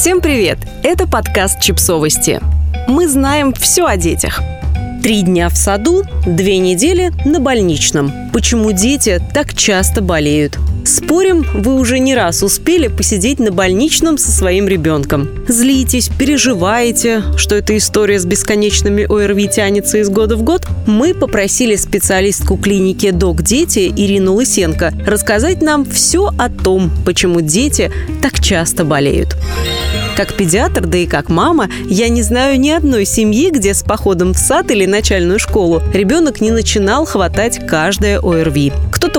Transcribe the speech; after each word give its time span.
Всем 0.00 0.22
привет! 0.22 0.56
Это 0.82 1.06
подкаст 1.06 1.60
«Чипсовости». 1.60 2.40
Мы 2.88 3.06
знаем 3.06 3.52
все 3.52 3.84
о 3.84 3.98
детях. 3.98 4.40
Три 5.02 5.20
дня 5.20 5.50
в 5.50 5.58
саду, 5.58 6.04
две 6.26 6.56
недели 6.56 7.12
на 7.26 7.38
больничном. 7.38 8.10
Почему 8.32 8.72
дети 8.72 9.22
так 9.34 9.52
часто 9.52 10.00
болеют? 10.00 10.58
Спорим, 10.86 11.46
вы 11.52 11.74
уже 11.74 11.98
не 11.98 12.14
раз 12.14 12.42
успели 12.42 12.88
посидеть 12.88 13.40
на 13.40 13.52
больничном 13.52 14.16
со 14.16 14.30
своим 14.30 14.66
ребенком. 14.66 15.28
Злитесь, 15.46 16.08
переживаете, 16.08 17.22
что 17.36 17.54
эта 17.54 17.76
история 17.76 18.18
с 18.18 18.24
бесконечными 18.24 19.04
ОРВИ 19.04 19.48
тянется 19.48 19.98
из 19.98 20.08
года 20.08 20.36
в 20.36 20.42
год? 20.42 20.66
Мы 20.86 21.12
попросили 21.12 21.76
специалистку 21.76 22.56
клиники 22.56 23.10
«Док 23.10 23.42
Дети» 23.42 23.92
Ирину 23.94 24.32
Лысенко 24.32 24.94
рассказать 25.06 25.60
нам 25.60 25.84
все 25.84 26.30
о 26.38 26.48
том, 26.48 26.90
почему 27.04 27.42
дети 27.42 27.92
так 28.22 28.40
часто 28.40 28.84
болеют. 28.84 29.36
Как 30.20 30.34
педиатр, 30.34 30.84
да 30.86 30.98
и 30.98 31.06
как 31.06 31.30
мама, 31.30 31.70
я 31.86 32.10
не 32.10 32.20
знаю 32.20 32.60
ни 32.60 32.68
одной 32.68 33.06
семьи, 33.06 33.48
где 33.48 33.72
с 33.72 33.82
походом 33.82 34.34
в 34.34 34.36
сад 34.36 34.70
или 34.70 34.84
начальную 34.84 35.38
школу 35.38 35.82
ребенок 35.94 36.42
не 36.42 36.50
начинал 36.50 37.06
хватать 37.06 37.66
каждое 37.66 38.18
ОРВИ. 38.18 38.70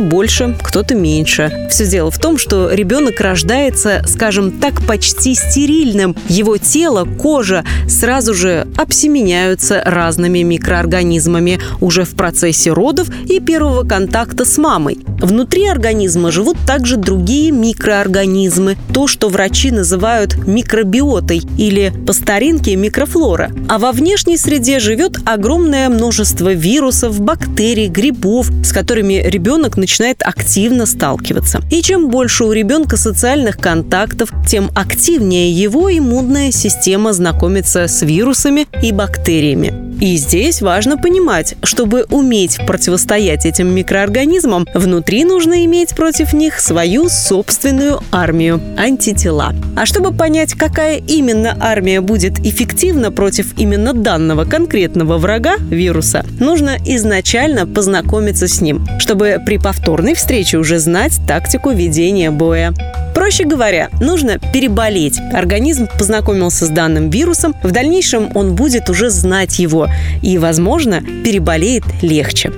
Кто-то 0.02 0.16
больше, 0.16 0.58
кто-то 0.64 0.96
меньше. 0.96 1.68
Все 1.70 1.86
дело 1.86 2.10
в 2.10 2.18
том, 2.18 2.40
что 2.40 2.72
ребенок 2.72 3.22
рождается, 3.22 4.04
скажем 4.08 4.52
так, 4.52 4.82
почти 4.88 5.36
стерильным. 5.36 6.16
Его 6.28 6.58
тело, 6.58 7.06
кожа 7.06 7.64
сразу 7.88 8.34
же 8.34 8.68
обсеменяются 8.78 9.84
разными 9.86 10.40
микроорганизмами 10.40 11.60
уже 11.82 12.04
в 12.04 12.16
процессе 12.16 12.72
родов 12.72 13.10
и 13.30 13.40
первого 13.40 13.88
контакта 13.88 14.44
с 14.44 14.58
мамой. 14.58 14.98
Внутри 15.20 15.68
организма 15.68 16.32
живут 16.32 16.58
также 16.66 16.98
другие 16.98 17.52
микроорганизмы, 17.52 18.78
то, 18.92 19.06
что 19.06 19.30
врачи 19.30 19.70
называют 19.70 20.36
микробиотой 20.48 21.44
или 21.60 21.94
по 22.08 22.14
старинке 22.14 22.76
микрофлора. 22.76 23.52
А 23.70 23.78
во 23.78 23.92
внешней 23.92 24.38
среде 24.38 24.80
живет 24.80 25.20
огромное 25.26 25.90
множество 25.90 26.52
вирусов, 26.54 27.22
бактерий, 27.22 27.88
грибов, 27.88 28.50
с 28.64 28.72
которыми 28.72 29.22
ребенок 29.24 29.78
начинает 29.78 29.91
активно 30.24 30.86
сталкиваться. 30.86 31.62
И 31.72 31.82
чем 31.82 32.10
больше 32.10 32.46
у 32.46 32.52
ребенка 32.52 32.98
социальных 32.98 33.58
контактов, 33.58 34.32
тем 34.48 34.72
активнее 34.76 35.52
его 35.52 35.92
иммунная 35.92 36.52
система 36.52 37.14
знакомится 37.14 37.88
с 37.88 38.02
вирусами 38.02 38.68
и 38.82 38.92
бактериями. 38.92 39.91
И 40.02 40.16
здесь 40.18 40.64
важно 40.64 40.98
понимать, 40.98 41.54
чтобы 41.62 42.08
уметь 42.10 42.58
противостоять 42.66 43.46
этим 43.46 43.68
микроорганизмам, 43.68 44.68
внутри 44.74 45.24
нужно 45.26 45.64
иметь 45.66 45.96
против 45.96 46.34
них 46.34 46.60
свою 46.60 47.08
собственную 47.08 48.02
армию– 48.12 48.60
антитела. 48.78 49.54
А 49.78 49.86
чтобы 49.86 50.12
понять, 50.12 50.54
какая 50.56 50.98
именно 50.98 51.56
армия 51.60 52.02
будет 52.02 52.40
эффективна 52.40 53.12
против 53.12 53.56
именно 53.60 53.94
данного 53.94 54.44
конкретного 54.46 55.20
врага– 55.20 55.58
вируса, 55.70 56.26
нужно 56.40 56.78
изначально 56.84 57.68
познакомиться 57.68 58.48
с 58.48 58.60
ним, 58.60 58.84
чтобы 58.98 59.38
при 59.46 59.60
повторной 59.60 60.16
встрече 60.16 60.58
уже 60.58 60.80
знать 60.80 61.20
тактику 61.28 61.70
ведения 61.70 62.32
боя. 62.32 62.74
Проще 63.22 63.44
говоря, 63.44 63.92
нужно 64.00 64.40
переболеть. 64.40 65.20
Организм 65.32 65.88
познакомился 65.88 66.66
с 66.66 66.70
данным 66.70 67.12
вирусом, 67.12 67.56
в 67.62 67.70
дальнейшем 67.70 68.32
он 68.34 68.56
будет 68.56 68.90
уже 68.90 69.12
знать 69.12 69.60
его 69.60 69.88
и, 70.24 70.40
возможно, 70.40 71.02
переболеет 71.24 71.84
легче. 72.02 72.52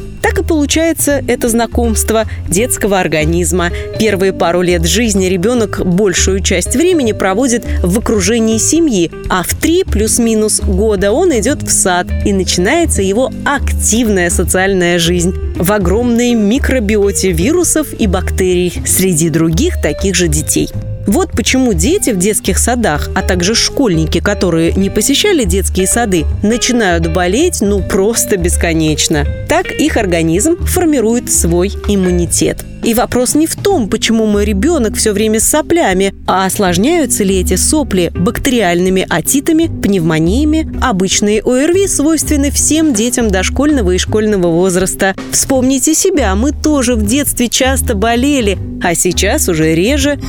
Получается 0.54 1.24
это 1.28 1.50
знакомство 1.50 2.26
детского 2.48 3.00
организма. 3.00 3.72
Первые 3.98 4.34
пару 4.34 4.62
лет 4.62 4.86
жизни 4.86 5.26
ребенок 5.26 5.84
большую 5.84 6.42
часть 6.42 6.76
времени 6.76 7.12
проводит 7.12 7.66
в 7.82 7.98
окружении 7.98 8.60
семьи, 8.60 9.10
а 9.30 9.42
в 9.42 9.56
три 9.56 9.84
плюс-минус 9.84 10.62
года 10.62 11.12
он 11.12 11.32
идет 11.32 11.64
в 11.64 11.72
сад, 11.72 12.06
и 12.24 12.32
начинается 12.32 13.02
его 13.02 13.32
активная 13.44 14.30
социальная 14.30 15.00
жизнь 15.00 15.34
в 15.56 15.72
огромной 15.72 16.36
микробиоте 16.36 17.32
вирусов 17.32 17.88
и 17.92 18.06
бактерий 18.06 18.74
среди 18.86 19.30
других 19.30 19.82
таких 19.82 20.14
же 20.14 20.28
детей. 20.28 20.70
Вот 21.06 21.32
почему 21.32 21.74
дети 21.74 22.12
в 22.12 22.18
детских 22.18 22.58
садах, 22.58 23.10
а 23.14 23.22
также 23.22 23.56
школьники, 23.56 24.20
которые 24.20 24.72
не 24.74 24.90
посещали 24.90 25.44
детские 25.44 25.88
сады, 25.88 26.26
начинают 26.42 27.08
болеть 27.08 27.60
ну 27.62 27.82
просто 27.82 28.38
бесконечно. 28.38 29.26
Так 29.50 29.72
их 29.72 29.98
организм 29.98 30.58
формирует 30.66 31.32
свой 31.32 31.74
иммунитет. 31.88 32.64
И 32.84 32.94
вопрос 32.94 33.34
не 33.34 33.48
в 33.48 33.56
том, 33.56 33.88
почему 33.90 34.26
мой 34.26 34.44
ребенок 34.44 34.96
все 34.96 35.14
время 35.14 35.40
с 35.40 35.48
соплями, 35.48 36.14
а 36.28 36.46
осложняются 36.46 37.24
ли 37.24 37.40
эти 37.40 37.56
сопли 37.56 38.12
бактериальными 38.14 39.06
отитами, 39.10 39.70
пневмониями. 39.82 40.70
Обычные 40.82 41.42
ОРВИ 41.42 41.88
свойственны 41.88 42.52
всем 42.52 42.94
детям 42.94 43.30
дошкольного 43.30 43.92
и 43.92 43.98
школьного 43.98 44.48
возраста. 44.48 45.16
Вспомните 45.32 45.94
себя, 45.94 46.36
мы 46.36 46.52
тоже 46.52 46.96
в 46.96 47.06
детстве 47.06 47.48
часто 47.48 47.96
болели, 47.96 48.58
а 48.82 48.96
сейчас 48.96 49.48
уже 49.48 49.74
реже. 49.76 50.20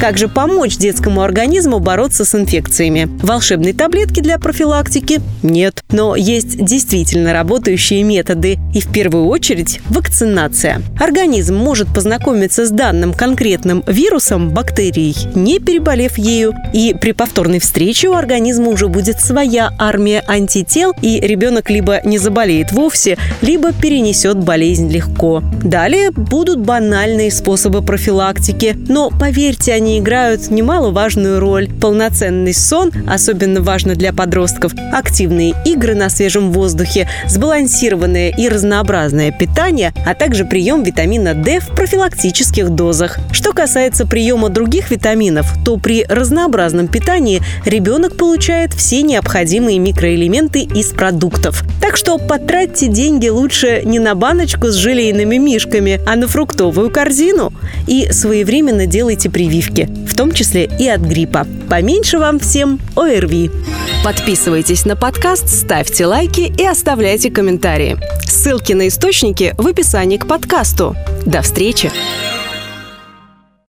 Как 0.00 0.16
же 0.16 0.28
помочь 0.28 0.78
детскому 0.78 1.20
организму 1.20 1.78
бороться 1.78 2.24
с 2.24 2.34
инфекциями? 2.34 3.06
Волшебной 3.22 3.74
таблетки 3.74 4.20
для 4.20 4.38
профилактики 4.38 5.20
нет. 5.42 5.84
Но 5.92 6.16
есть 6.16 6.64
действительно 6.64 7.34
работающие 7.34 8.02
методы. 8.02 8.58
И 8.72 8.80
в 8.80 8.90
первую 8.90 9.26
очередь 9.26 9.82
вакцинация. 9.90 10.80
Организм 10.98 11.56
может 11.56 11.92
познакомиться 11.92 12.64
с 12.64 12.70
данным 12.70 13.12
конкретным 13.12 13.84
вирусом, 13.86 14.48
бактерией, 14.48 15.14
не 15.34 15.58
переболев 15.58 16.16
ею. 16.16 16.54
И 16.72 16.96
при 16.98 17.12
повторной 17.12 17.58
встрече 17.58 18.08
у 18.08 18.14
организма 18.14 18.68
уже 18.68 18.88
будет 18.88 19.20
своя 19.20 19.70
армия 19.78 20.24
антител, 20.26 20.94
и 21.02 21.20
ребенок 21.20 21.68
либо 21.68 22.00
не 22.04 22.16
заболеет 22.16 22.72
вовсе, 22.72 23.18
либо 23.42 23.74
перенесет 23.74 24.38
болезнь 24.38 24.90
легко. 24.90 25.42
Далее 25.62 26.10
будут 26.10 26.60
банальные 26.60 27.30
способы 27.30 27.82
профилактики, 27.82 28.74
но 28.88 29.10
поверьте, 29.10 29.74
они 29.74 29.89
играют 29.98 30.50
немаловажную 30.50 31.40
роль. 31.40 31.68
Полноценный 31.68 32.54
сон, 32.54 32.92
особенно 33.08 33.60
важно 33.60 33.94
для 33.94 34.12
подростков, 34.12 34.72
активные 34.92 35.54
игры 35.64 35.94
на 35.94 36.08
свежем 36.08 36.52
воздухе, 36.52 37.08
сбалансированное 37.28 38.30
и 38.30 38.48
разнообразное 38.48 39.32
питание, 39.32 39.92
а 40.06 40.14
также 40.14 40.44
прием 40.44 40.82
витамина 40.82 41.34
D 41.34 41.60
в 41.60 41.68
профилактических 41.68 42.70
дозах. 42.70 43.18
Что 43.32 43.52
касается 43.52 44.06
приема 44.06 44.48
других 44.48 44.90
витаминов, 44.90 45.52
то 45.64 45.76
при 45.76 46.04
разнообразном 46.04 46.88
питании 46.88 47.42
ребенок 47.64 48.16
получает 48.16 48.74
все 48.74 49.02
необходимые 49.02 49.78
микроэлементы 49.78 50.60
из 50.60 50.88
продуктов. 50.88 51.64
Так 51.80 51.96
что 51.96 52.18
потратьте 52.18 52.88
деньги 52.88 53.28
лучше 53.28 53.82
не 53.84 53.98
на 53.98 54.14
баночку 54.14 54.68
с 54.68 54.74
желейными 54.74 55.36
мишками, 55.36 56.00
а 56.06 56.16
на 56.16 56.28
фруктовую 56.28 56.90
корзину. 56.90 57.52
И 57.86 58.08
своевременно 58.12 58.86
делайте 58.86 59.30
прививки, 59.80 60.06
в 60.06 60.16
том 60.16 60.32
числе 60.32 60.68
и 60.78 60.88
от 60.88 61.00
гриппа. 61.00 61.46
Поменьше 61.68 62.18
вам 62.18 62.38
всем 62.38 62.80
ОРВИ. 62.96 63.50
Подписывайтесь 64.04 64.84
на 64.84 64.96
подкаст, 64.96 65.48
ставьте 65.48 66.06
лайки 66.06 66.52
и 66.56 66.64
оставляйте 66.64 67.30
комментарии. 67.30 67.98
Ссылки 68.22 68.72
на 68.72 68.88
источники 68.88 69.54
в 69.58 69.66
описании 69.66 70.16
к 70.16 70.26
подкасту. 70.26 70.96
До 71.26 71.42
встречи! 71.42 71.90